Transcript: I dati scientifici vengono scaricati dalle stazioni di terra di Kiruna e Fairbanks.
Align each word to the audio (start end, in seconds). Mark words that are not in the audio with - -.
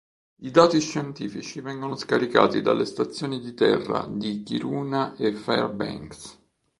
I 0.39 0.49
dati 0.49 0.79
scientifici 0.79 1.61
vengono 1.61 1.95
scaricati 1.95 2.63
dalle 2.63 2.85
stazioni 2.85 3.39
di 3.39 3.53
terra 3.53 4.07
di 4.09 4.41
Kiruna 4.41 5.15
e 5.15 5.31
Fairbanks. 5.31 6.39